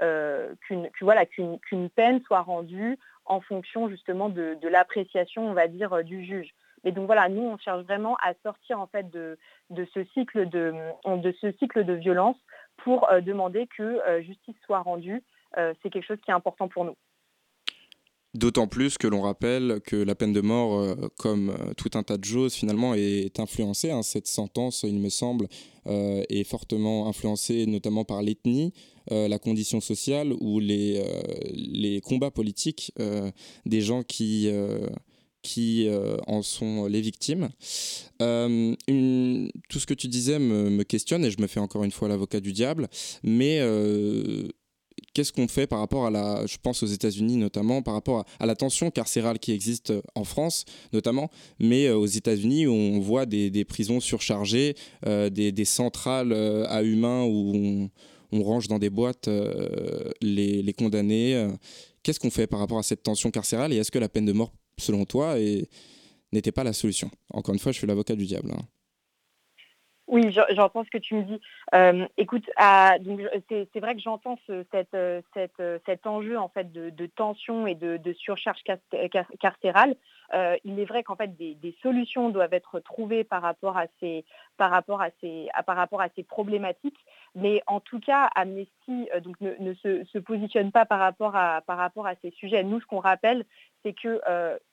[0.00, 6.50] euh, qu'une peine soit rendue en fonction justement de, l'appréciation, on va dire, du juge.
[6.84, 9.36] Et donc voilà, nous on cherche vraiment à sortir en fait de
[9.70, 12.36] ce cycle de violence
[12.78, 15.22] pour demander que justice soit rendue
[15.54, 16.96] c'est quelque chose qui est important pour nous.
[18.32, 22.04] D'autant plus que l'on rappelle que la peine de mort, euh, comme euh, tout un
[22.04, 23.90] tas de choses, finalement, est influencée.
[23.90, 24.02] Hein.
[24.02, 25.48] Cette sentence, il me semble,
[25.88, 28.72] euh, est fortement influencée notamment par l'ethnie,
[29.10, 31.02] la condition sociale ou les,
[32.04, 32.92] combats politiques
[33.66, 34.48] des gens qui,
[36.28, 37.48] en sont les victimes.
[38.18, 42.06] Tout ce que tu disais me, me, questionne et je me fais encore une fois
[42.06, 42.88] l'avocat du diable,
[43.24, 43.58] mais
[45.14, 48.46] qu'est-ce qu'on fait par rapport à la, je pense aux États-Unis notamment, par rapport à,
[48.46, 53.64] la tension carcérale qui existe en France notamment, mais euh, aux États-Unis on voit des,
[53.64, 54.74] prisons surchargées,
[55.06, 57.90] euh, des, centrales euh, à humains où
[58.32, 59.28] on, range dans des boîtes
[60.22, 61.48] les, les, condamnés.
[62.02, 64.32] Qu'est-ce qu'on fait par rapport à cette tension carcérale et est-ce que la peine de
[64.32, 65.36] mort, selon toi,
[66.32, 67.10] n'était pas la solution?
[67.32, 68.52] Encore une fois, je suis l'avocat du diable.
[68.52, 68.62] Hein.
[70.10, 71.40] Oui, j'entends ce que tu me dis.
[71.72, 74.64] Euh, écoute, c'est vrai que j'entends euh,
[74.96, 78.58] euh, cet enjeu en fait de, tension et de, surcharge
[79.38, 79.94] carcérale.
[80.64, 84.24] il est vrai qu'en fait des, solutions doivent être trouvées par rapport à ces,
[86.28, 86.98] problématiques.
[87.36, 92.64] Mais en tout cas, Amnesty donc, ne, se, positionne pas par rapport à ces sujets.
[92.64, 93.44] Nous, ce qu'on rappelle,
[93.84, 94.20] c'est que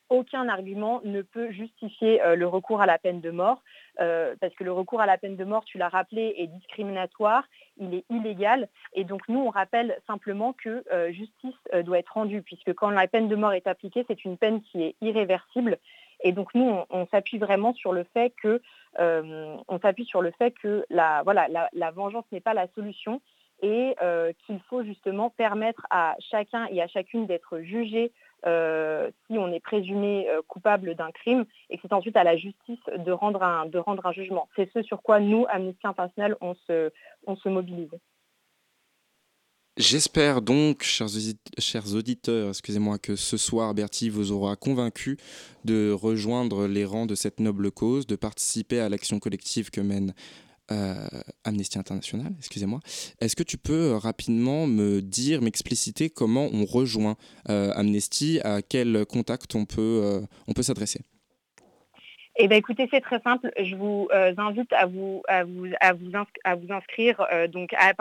[0.09, 3.61] aucun argument ne peut justifier le recours à la peine de mort.
[3.99, 7.43] Euh, parce que le recours à la peine de mort, tu l'as rappelé, est discriminatoire,
[7.77, 8.67] il est illégal.
[8.93, 12.91] Et donc nous, on rappelle simplement que euh, justice euh, doit être rendue, puisque quand
[12.91, 15.77] la peine de mort est appliquée, c'est une peine qui est irréversible.
[16.23, 18.61] Et donc nous, on, s'appuie vraiment sur le fait que,
[20.89, 21.23] la,
[21.73, 23.21] la vengeance n'est pas la solution
[23.61, 23.95] et
[24.45, 28.11] qu'il faut justement permettre à chacun et à chacune d'être jugé
[28.45, 32.37] euh, si on est présumé euh, coupable d'un crime et que c'est ensuite à la
[32.37, 34.47] justice de rendre un, de rendre un jugement.
[34.55, 36.91] C'est ce sur quoi nous, Amnesty International, on se,
[37.25, 37.89] on se mobilise.
[39.77, 41.07] J'espère donc, chers,
[41.59, 45.17] chers auditeurs, excusez-moi, que ce soir, Bertie vous aura convaincu
[45.65, 50.15] de rejoindre les rangs de cette noble cause, de participer à l'action collective que mène
[50.71, 51.07] euh,
[51.43, 52.79] Amnesty International, excusez-moi.
[53.19, 57.15] Est-ce que tu peux euh, rapidement me dire, m'expliciter comment on rejoint
[57.49, 61.01] euh, Amnesty, à quel contact on peut, on peut s'adresser?
[62.39, 63.51] Eh bien, écoutez, c'est très simple.
[63.59, 65.93] Je vous invite à vous, à vous, à
[66.69, 67.93] inscrire, donc, à,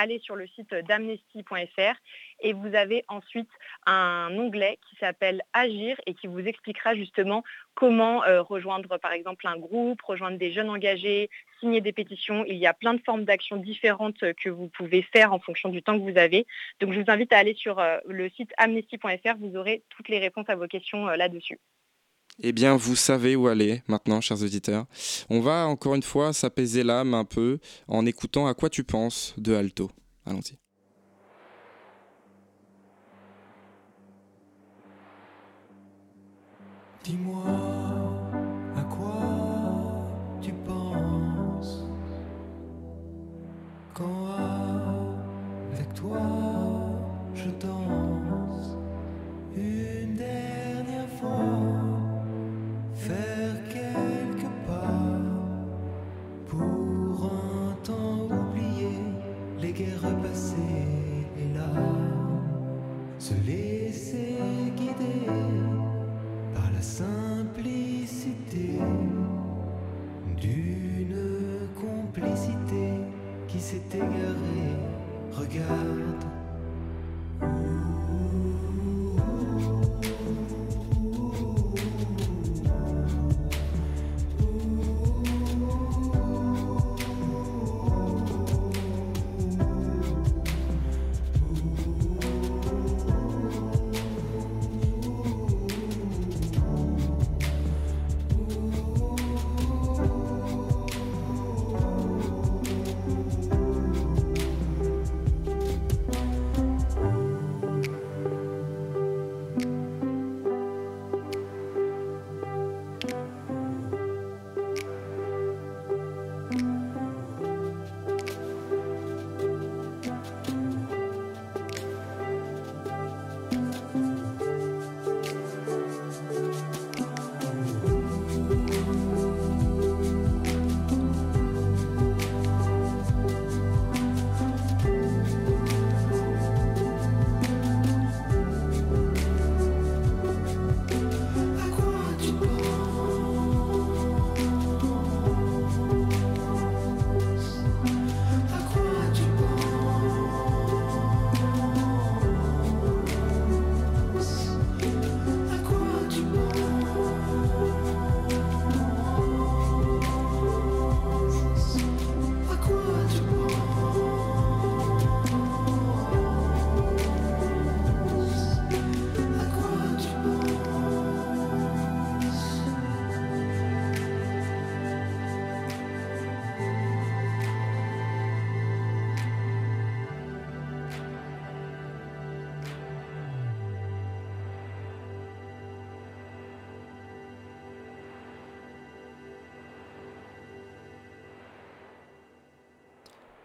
[0.00, 1.94] aller sur le site d'amnesty.fr
[2.40, 3.48] et vous avez ensuite
[3.86, 7.42] un onglet qui s'appelle Agir et qui vous expliquera justement
[7.74, 12.44] comment euh, rejoindre par exemple un groupe, rejoindre des jeunes engagés, signer des pétitions.
[12.46, 15.82] Il y a plein de formes d'actions différentes que vous pouvez faire en fonction du
[15.82, 16.46] temps que vous avez.
[16.80, 20.18] Donc je vous invite à aller sur euh, le site amnesty.fr, vous aurez toutes les
[20.18, 21.58] réponses à vos questions euh, là-dessus.
[22.40, 24.86] Eh bien, vous savez où aller maintenant, chers auditeurs.
[25.28, 29.34] On va encore une fois s'apaiser l'âme un peu en écoutant À quoi tu penses
[29.38, 29.90] de Alto.
[30.24, 30.56] Allons-y.
[37.02, 37.67] Dis-moi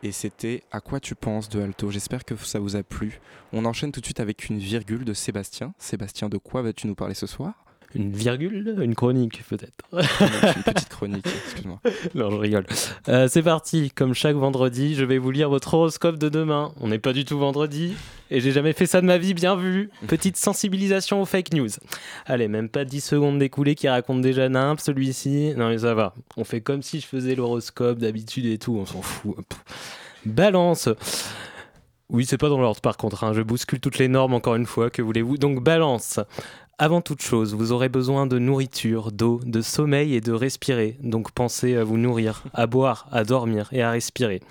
[0.03, 1.89] et c'était À quoi tu penses de Alto.
[1.89, 3.21] J'espère que ça vous a plu.
[3.53, 5.73] On enchaîne tout de suite avec une virgule de Sébastien.
[5.79, 7.62] Sébastien, de quoi vas-tu nous parler ce soir?
[7.95, 9.86] Une virgule Une chronique, peut-être.
[9.91, 11.79] une petite chronique, excuse-moi.
[12.15, 12.65] Non, je rigole.
[13.10, 13.91] Euh, c'est parti.
[13.91, 16.71] Comme chaque vendredi, je vais vous lire votre horoscope de demain.
[16.79, 17.93] On n'est pas du tout vendredi.
[18.32, 19.89] Et j'ai jamais fait ça de ma vie, bien vu.
[20.08, 21.69] Petite sensibilisation aux fake news.
[22.25, 25.53] Allez, même pas 10 secondes d'écoulé qui raconte déjà nimp, celui-ci.
[25.56, 26.15] Non, mais ça va.
[26.38, 28.75] On fait comme si je faisais l'horoscope d'habitude et tout.
[28.75, 29.36] On s'en fout.
[30.25, 30.89] Balance.
[32.10, 33.23] Oui, c'est pas dans l'ordre par contre.
[33.23, 33.34] Hein.
[33.34, 34.89] Je bouscule toutes les normes encore une fois.
[34.89, 36.19] Que voulez-vous Donc, balance.
[36.79, 40.97] Avant toute chose, vous aurez besoin de nourriture, d'eau, de sommeil et de respirer.
[41.03, 44.41] Donc pensez à vous nourrir, à boire, à dormir et à respirer.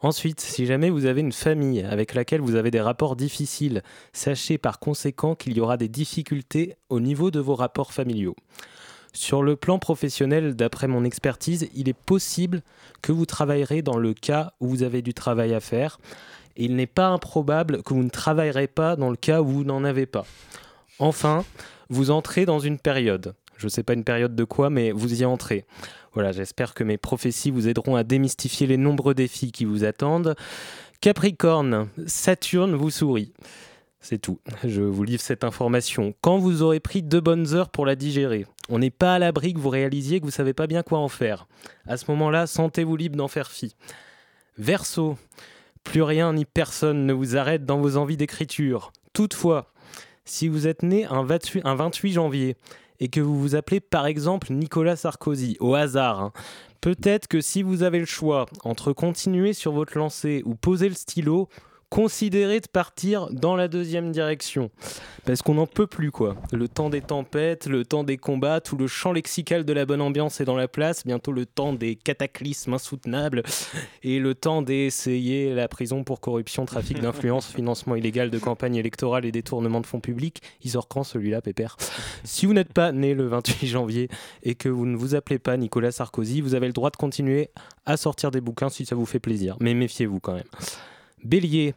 [0.00, 4.58] Ensuite, si jamais vous avez une famille avec laquelle vous avez des rapports difficiles, sachez
[4.58, 8.36] par conséquent qu'il y aura des difficultés au niveau de vos rapports familiaux.
[9.12, 12.62] Sur le plan professionnel, d'après mon expertise, il est possible
[13.02, 15.98] que vous travaillerez dans le cas où vous avez du travail à faire.
[16.56, 19.82] Il n'est pas improbable que vous ne travaillerez pas dans le cas où vous n'en
[19.82, 20.26] avez pas.
[20.98, 21.44] Enfin,
[21.88, 23.34] vous entrez dans une période.
[23.56, 25.64] Je ne sais pas une période de quoi, mais vous y entrez.
[26.12, 30.34] Voilà, j'espère que mes prophéties vous aideront à démystifier les nombreux défis qui vous attendent.
[31.00, 33.32] Capricorne, Saturne vous sourit.
[34.00, 34.38] C'est tout.
[34.64, 36.14] Je vous livre cette information.
[36.20, 39.52] Quand vous aurez pris deux bonnes heures pour la digérer, on n'est pas à l'abri
[39.52, 41.48] que vous réalisiez que vous savez pas bien quoi en faire.
[41.86, 43.74] À ce moment-là, sentez-vous libre d'en faire fi.
[44.58, 45.18] Verseau,
[45.82, 48.92] plus rien ni personne ne vous arrête dans vos envies d'écriture.
[49.12, 49.72] Toutefois,
[50.26, 52.56] si vous êtes né un 28, janvier
[53.00, 56.32] et que vous vous appelez par exemple Nicolas Sarkozy, au hasard, hein,
[56.80, 60.94] peut-être que si vous avez le choix entre continuer sur votre lancée ou poser le
[60.94, 61.48] stylo,
[61.90, 64.70] considérer de partir dans la deuxième direction.
[65.24, 66.36] Parce qu'on n'en peut plus, quoi.
[66.52, 70.00] Le temps des tempêtes, le temps des combats, tout le champ lexical de la bonne
[70.00, 73.42] ambiance est dans la place, bientôt le temps des cataclysmes insoutenables,
[74.02, 79.24] et le temps d'essayer la prison pour corruption, trafic d'influence, financement illégal de campagne électorale
[79.24, 80.42] et détournement de fonds publics.
[80.62, 81.76] Il sort celui-là, Pépère
[82.24, 84.08] Si vous n'êtes pas né le 28 janvier
[84.42, 87.50] et que vous ne vous appelez pas Nicolas Sarkozy, vous avez le droit de continuer
[87.84, 89.56] à sortir des bouquins si ça vous fait plaisir.
[89.60, 90.44] Mais méfiez-vous quand même.
[91.24, 91.74] Bélier.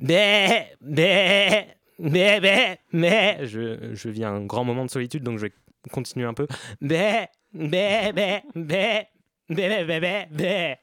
[0.00, 3.38] Mais, mais, mais, mais, mais.
[3.46, 5.52] Je, je vis un grand moment de solitude, donc je vais
[5.90, 6.46] continuer un peu.
[6.80, 9.08] Mais, mais, mais, mais,
[9.48, 10.78] mais, mais, mais, mais.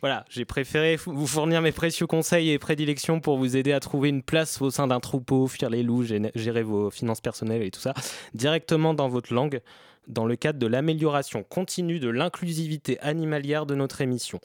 [0.00, 4.08] Voilà, j'ai préféré vous fournir mes précieux conseils et prédilections pour vous aider à trouver
[4.08, 6.04] une place au sein d'un troupeau, fuir les loups,
[6.34, 7.92] gérer vos finances personnelles et tout ça,
[8.32, 9.60] directement dans votre langue,
[10.06, 14.40] dans le cadre de l'amélioration continue de l'inclusivité animalière de notre émission.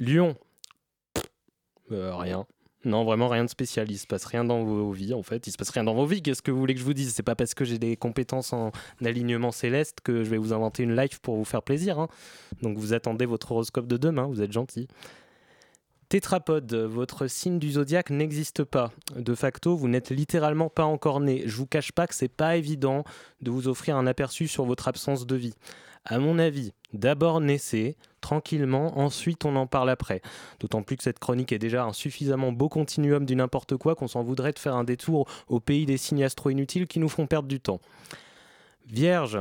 [0.00, 0.36] Lion,
[1.92, 2.46] euh, rien.
[2.84, 3.90] Non, vraiment rien de spécial.
[3.90, 5.46] Il se passe rien dans vos vies, en fait.
[5.46, 6.22] Il se passe rien dans vos vies.
[6.22, 7.14] Qu'est-ce que vous voulez que je vous dise?
[7.14, 10.82] C'est pas parce que j'ai des compétences en alignement céleste que je vais vous inventer
[10.82, 11.98] une life pour vous faire plaisir.
[11.98, 12.08] Hein.
[12.60, 14.26] Donc vous attendez votre horoscope de demain.
[14.26, 14.88] Vous êtes gentil.
[16.10, 18.92] Tétrapode, votre signe du zodiaque n'existe pas.
[19.16, 21.42] De facto, vous n'êtes littéralement pas encore né.
[21.46, 23.04] Je vous cache pas que c'est pas évident
[23.40, 25.54] de vous offrir un aperçu sur votre absence de vie.
[26.04, 30.22] À mon avis, d'abord naissez, tranquillement, ensuite on en parle après.
[30.58, 34.08] D'autant plus que cette chronique est déjà un suffisamment beau continuum du n'importe quoi qu'on
[34.08, 37.26] s'en voudrait de faire un détour au pays des signes astro inutiles qui nous font
[37.26, 37.80] perdre du temps.
[38.86, 39.38] Vierge,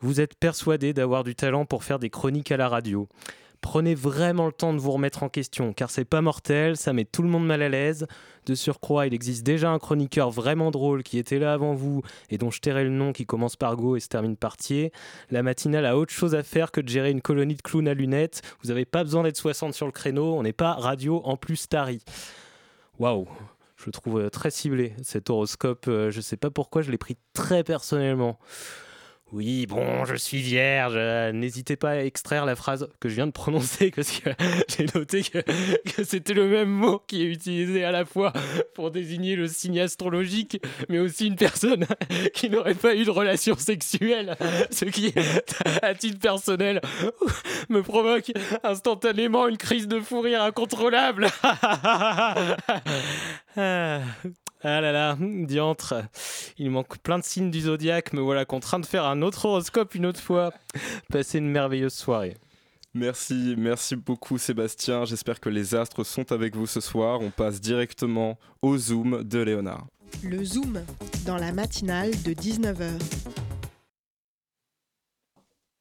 [0.00, 3.08] vous êtes persuadé d'avoir du talent pour faire des chroniques à la radio
[3.62, 7.06] prenez vraiment le temps de vous remettre en question, car c'est pas mortel, ça met
[7.06, 8.06] tout le monde mal à l'aise.
[8.44, 12.36] De surcroît, il existe déjà un chroniqueur vraiment drôle qui était là avant vous et
[12.36, 14.92] dont je tairai le nom qui commence par Go et se termine par Thier.
[15.30, 17.94] La matinale a autre chose à faire que de gérer une colonie de clowns à
[17.94, 18.42] lunettes.
[18.62, 21.68] Vous n'avez pas besoin d'être 60 sur le créneau, on n'est pas radio en plus
[21.68, 22.02] tari.
[22.98, 23.28] Waouh!
[23.76, 25.86] Je le trouve euh, très ciblé cet horoscope.
[25.88, 28.38] Euh, je sais pas pourquoi je l'ai pris très personnellement.
[29.32, 30.94] Oui, bon, je suis vierge.
[31.32, 34.28] N'hésitez pas à extraire la phrase que je viens de prononcer parce que
[34.68, 38.34] j'ai noté que, c'était le même mot qui est utilisé à la fois
[38.74, 41.86] pour désigner le signe astrologique, mais aussi une personne
[42.34, 44.36] qui n'aurait pas eu de relation sexuelle.
[44.70, 45.14] Ce qui,
[45.80, 46.82] à titre personnel,
[47.70, 51.28] me provoque instantanément une crise de fou rire incontrôlable.
[54.64, 54.80] Ah.
[54.80, 55.94] Là là, diantre.
[56.58, 59.94] Il manque plein de signes du zodiaque, me voilà contraint de faire un autre horoscope
[59.94, 60.52] une autre fois.
[61.10, 62.36] Passez une merveilleuse soirée.
[62.94, 65.06] Merci, merci beaucoup Sébastien.
[65.06, 67.20] J'espère que les astres sont avec vous ce soir.
[67.22, 69.86] On passe directement au Zoom de Léonard.
[70.22, 70.84] Le Zoom,
[71.24, 72.90] dans la matinale de 19h.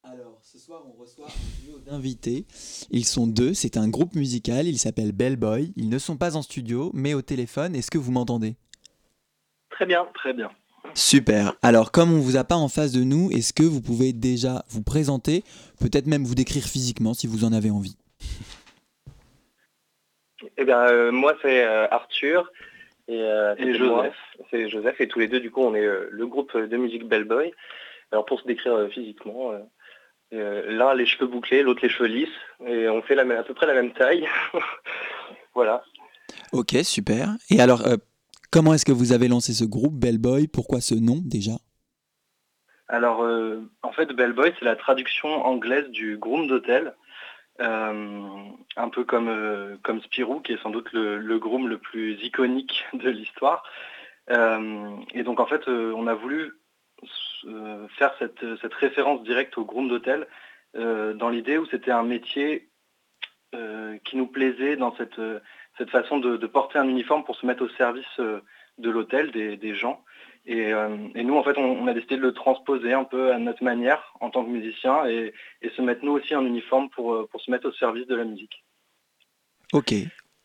[0.04, 2.46] Alors, ce soir, on reçoit un duo d'invités.
[2.92, 5.74] Ils sont deux, c'est un groupe musical, ils s'appellent Bellboy.
[5.76, 7.76] Ils ne sont pas en studio, mais au téléphone.
[7.76, 8.56] Est-ce que vous m'entendez?
[9.82, 10.52] Très bien, très bien.
[10.94, 11.54] Super.
[11.64, 14.14] Alors, comme on ne vous a pas en face de nous, est-ce que vous pouvez
[14.14, 15.44] déjà vous présenter,
[15.80, 17.98] peut-être même vous décrire physiquement si vous en avez envie?
[20.56, 22.52] Eh bien, euh, moi, c'est euh, Arthur
[23.08, 23.74] et, euh, Et.
[23.74, 24.14] Joseph.
[24.52, 27.08] C'est Joseph et tous les deux, du coup, on est euh, le groupe de musique
[27.08, 27.52] Bellboy.
[28.12, 29.58] Alors, pour se décrire euh, physiquement, euh,
[30.34, 32.30] euh, l'un les cheveux bouclés, l'autre les cheveux lisses,
[32.68, 34.28] et on fait la même- à peu près la même taille.
[35.56, 35.84] voilà.
[36.52, 37.30] Ok, super.
[37.50, 37.98] Et alors, euh,
[38.52, 41.54] comment est-ce que vous avez lancé ce groupe Bellboy Pourquoi ce nom déjà?
[42.88, 46.94] Alors, euh, en fait, Bellboy, c'est la traduction anglaise du groom d'hôtel.
[47.62, 48.20] Euh,
[48.76, 52.86] un peu comme, euh, comme Spirou, qui est sans doute le, groom le plus iconique
[52.94, 53.64] de l'histoire.
[54.30, 56.54] Et donc, en fait, on a voulu
[57.98, 60.26] faire cette, référence directe au groom d'hôtel
[60.74, 62.70] dans l'idée où c'était un métier
[63.52, 65.20] qui nous plaisait dans cette,
[65.82, 68.42] cette façon de, de porter un uniforme pour se mettre au service euh,
[68.78, 70.04] de l'hôtel, des, des gens.
[70.46, 73.32] Et, euh, et nous, en fait, on, on a décidé de le transposer un peu
[73.34, 76.92] à notre manière en tant que musicien et, et se mettre nous aussi en uniforme
[76.92, 78.64] pour, euh, pour se mettre au service de la musique.
[79.74, 79.92] Ok.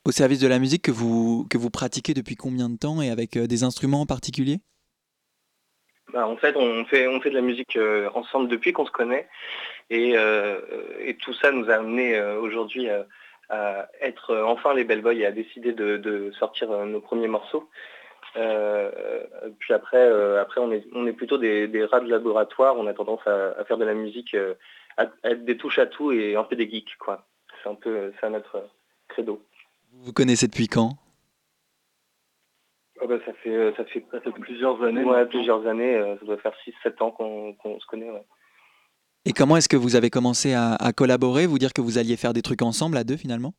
[0.07, 3.11] Au service de la musique que vous, que vous pratiquez depuis combien de temps et
[3.11, 4.57] avec des instruments en particulier?
[6.15, 8.91] Bah, en fait, on fait, on fait de la musique euh, ensemble depuis qu'on se
[8.91, 9.29] connaît.
[9.91, 10.61] Et, euh,
[11.01, 13.05] et tout ça nous a amené aujourd'hui à,
[13.49, 17.29] à être euh, enfin les Bellboys et à décider de, de sortir euh, nos premiers
[17.29, 17.69] morceaux.
[18.37, 18.91] Euh,
[19.59, 22.77] puis après, euh, après on, est, on est plutôt des, des rats de laboratoire.
[22.77, 24.55] On a tendance à, à faire de la musique, euh,
[24.97, 26.97] à, à être des touches à tout et un peu des geeks.
[26.99, 27.25] quoi.
[27.63, 28.69] C'est un peu ça notre
[29.09, 29.41] credo.
[29.93, 30.91] Vous vous connaissez depuis quand?
[33.01, 35.05] Ah bah, ça, fait, euh, ça fait Ça fait plusieurs années.
[35.05, 35.95] ouais, plusieurs années.
[35.97, 38.11] euh, Ça doit faire 6-7 ans qu'on se connaît.
[38.11, 38.25] ouais.
[39.29, 42.33] Et comment est-ce que vous avez commencé à, collaborer Vous dire que vous alliez faire
[42.33, 43.55] des trucs ensemble à deux finalement?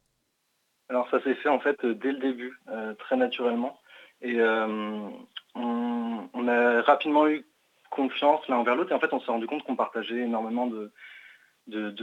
[0.88, 3.78] Alors ça s'est fait en fait euh, dès le début, euh, très naturellement.
[4.22, 5.10] Et euh,
[5.56, 7.46] on, a rapidement eu
[7.90, 10.90] confiance l'un envers l'autre et en fait on s'est rendu compte qu'on partageait énormément de,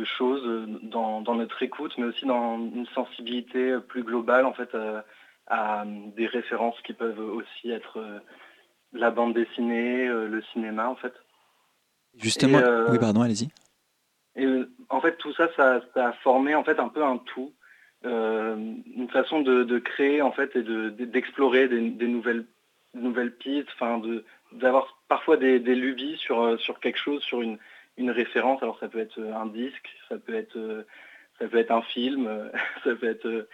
[0.05, 4.77] choses dans, notre écoute, mais aussi dans une sensibilité plus globale en fait
[5.47, 7.99] à des références qui peuvent aussi être
[8.93, 11.15] la bande dessinée, le cinéma en fait.
[12.19, 12.59] Justement.
[12.59, 13.49] Et, euh, Oui, pardon, allez-y.
[14.37, 14.47] Et
[14.89, 17.53] en fait, tout ça, ça, ça a formé en fait un peu un tout,
[18.05, 18.57] euh,
[18.97, 22.45] une façon de, de créer en fait et de- de- d'explorer des, des nouvelles,
[22.95, 27.43] nouvelles pistes, enfin de d'avoir parfois des, des lubies sur euh, sur quelque chose, sur
[27.43, 27.59] une,
[27.97, 28.63] une référence.
[28.63, 30.85] Alors ça peut être un disque, ça peut être
[31.39, 32.29] ça peut être un film,
[32.85, 33.49] ça peut être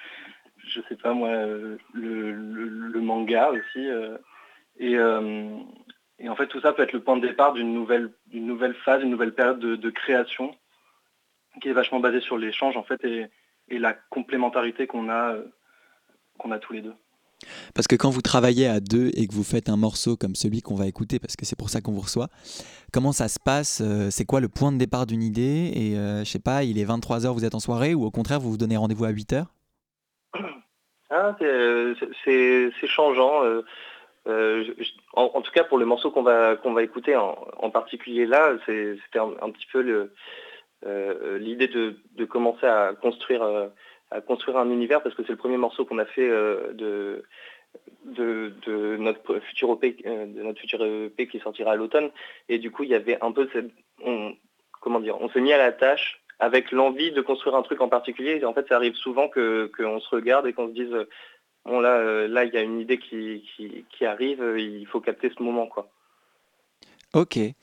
[0.59, 3.87] je sais pas moi le, le, le manga aussi.
[3.89, 4.17] euh,
[4.79, 5.57] et, euh,
[6.21, 8.75] et en fait, tout ça peut être le point de départ d'une nouvelle, d'une nouvelle
[8.75, 10.55] phase, une nouvelle période de, de création
[11.61, 13.27] qui est vachement basée sur l'échange en fait et,
[13.69, 15.45] et la complémentarité qu'on a, euh,
[16.39, 16.95] qu'on a tous les deux.
[17.75, 20.61] Parce que quand vous travaillez à deux et que vous faites un morceau comme celui
[20.61, 22.29] qu'on va écouter, parce que c'est pour ça qu'on vous reçoit,
[22.93, 26.21] comment ça se passe euh, C'est quoi le point de départ d'une idée Et euh,
[26.23, 28.59] je sais pas, il est 23h, vous êtes en soirée ou au contraire, vous vous
[28.59, 29.47] donnez rendez-vous à 8h
[31.11, 31.95] Ah, c'est- euh,
[32.25, 33.43] c'est c'est changeant.
[34.29, 34.65] Euh,
[35.15, 39.19] en, tout cas, pour le morceau qu'on va, qu'on va écouter en, particulier là, c'était
[39.19, 40.11] un, petit peu
[40.87, 43.69] euh, l'idée de, commencer à construire, euh,
[44.11, 47.25] à construire un univers parce que c'est le premier morceau qu'on a fait de,
[48.05, 52.11] de, notre futur EP, de notre futur EP qui sortira à l'automne.
[52.49, 53.71] Et du coup, il y avait un peu cette,
[54.05, 54.35] on,
[54.81, 57.89] comment dire, on s'est mis à la tâche avec l'envie de construire un truc en
[57.89, 58.39] particulier.
[58.41, 60.95] Et en fait, ça arrive souvent que qu'on se regarde et qu'on se dise,
[61.65, 64.87] bon là, euh, là, il y a une idée qui, qui, qui arrive, euh, il
[64.87, 65.91] faut capter ce moment, quoi.
[67.15, 67.37] Ok.
[67.37, 67.55] Et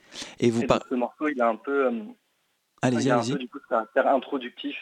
[0.50, 1.92] vous ce morceau, il a un peu, euh,
[2.82, 3.34] Allez-y, il a un allez-y.
[3.34, 4.78] peu du coup ce caractère introductif,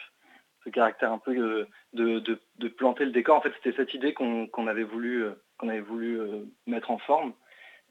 [0.64, 3.36] ce caractère un peu euh, de, de, de planter le décor.
[3.36, 6.98] En fait, c'était cette idée qu'on avait voulu, euh, qu'on avait voulu euh, mettre en
[6.98, 7.32] forme.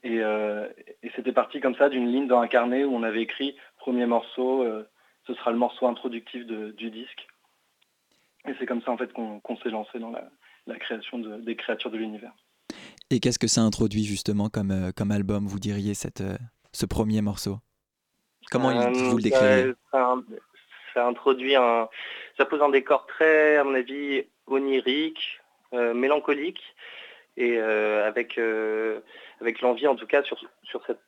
[0.02, 0.68] Et, euh,
[1.02, 4.06] et c'était parti comme ça d'une ligne dans un carnet où on avait écrit premier
[4.06, 4.86] morceau, euh,
[5.26, 7.26] ce sera le morceau introductif de- du disque.
[8.46, 10.28] Et c'est comme ça en fait qu'on qu'on s'est lancé dans la,
[10.66, 12.32] la création de- des créatures de l'univers.
[13.10, 16.36] Et qu'est-ce que ça introduit justement comme, euh, comme album, vous diriez, cette, euh,
[16.72, 17.58] ce premier morceau?
[18.50, 19.72] Comment il- Euh, vous le décririez?
[19.92, 20.14] ça,
[20.94, 21.88] ça introduit un,
[22.36, 25.40] ça pose un décor très, à mon avis, onirique,
[25.72, 26.60] euh, mélancolique,
[27.36, 29.00] et euh, avec euh,
[29.40, 31.00] avec l'envie, en tout cas, sur sur cette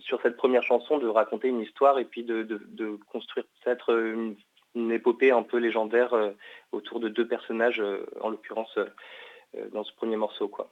[0.00, 3.94] sur cette première chanson, de raconter une histoire et puis de, de, de construire peut-être
[3.94, 4.36] une,
[4.74, 6.32] une épopée un peu légendaire euh,
[6.72, 8.86] autour de deux personnages, euh, en l'occurrence euh,
[9.72, 10.70] dans ce premier morceau, quoi.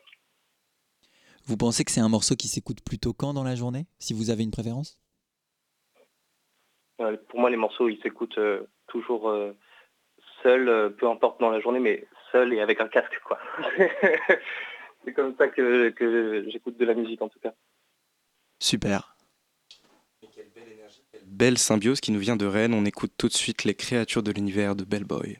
[1.46, 4.30] Vous pensez que c'est un morceau qui s'écoute plutôt quand dans la journée Si vous
[4.30, 5.00] avez une préférence?
[7.00, 9.56] Euh, pour moi, les morceaux, ils s'écoutent euh, toujours euh,
[10.42, 13.38] seuls, euh, peu importe dans la journée, mais seuls et avec un casque, quoi.
[15.04, 17.54] c'est comme ça que, que j'écoute de la musique, en tout cas.
[18.58, 19.16] Super.
[21.40, 22.74] Belle symbiose qui nous vient de Rennes.
[22.74, 25.38] On écoute tout de suite les créatures de l'univers de Bellboy.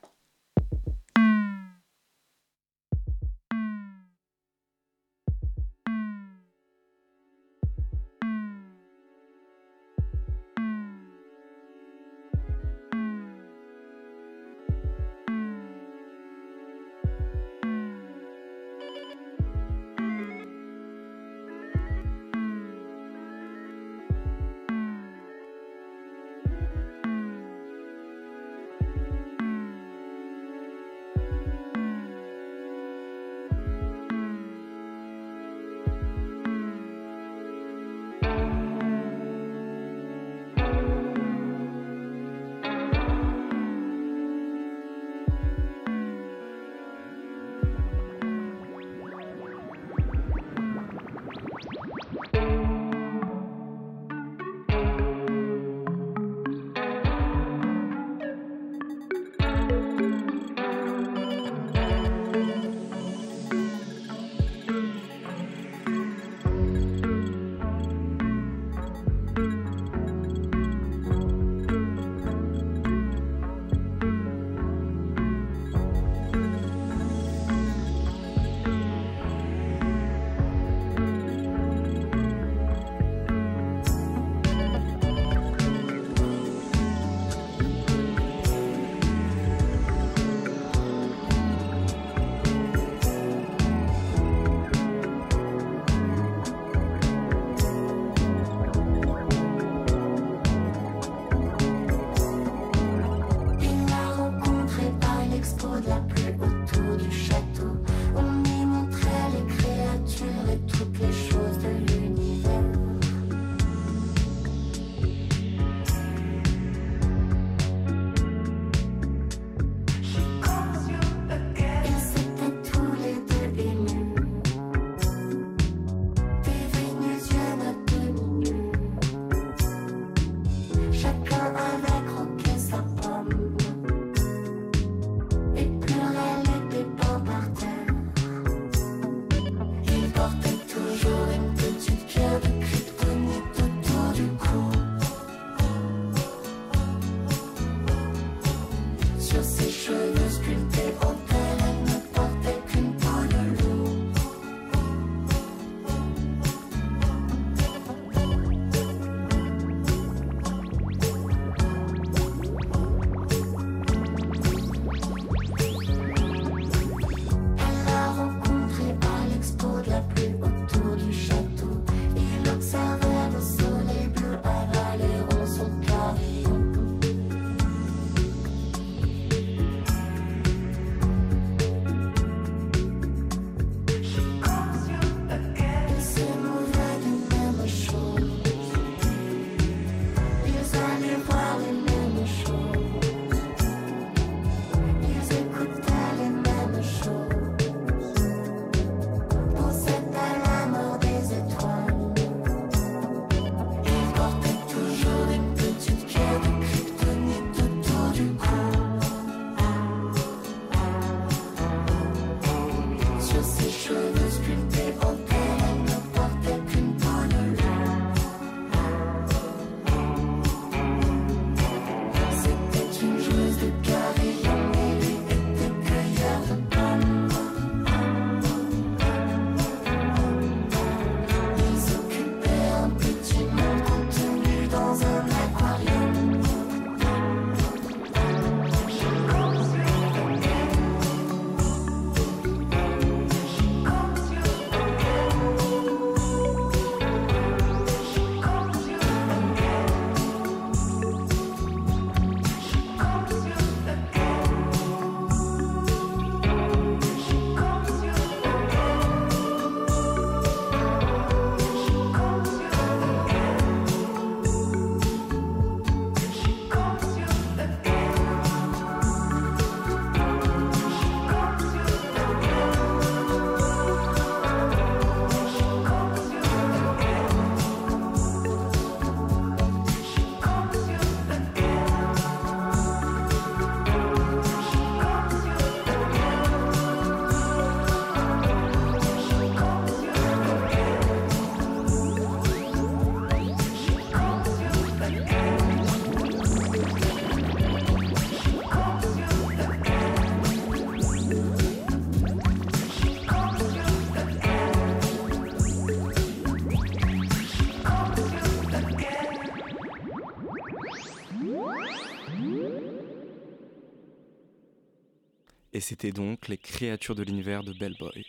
[315.90, 318.24] C'était donc les créatures de l'univers de Bellboy.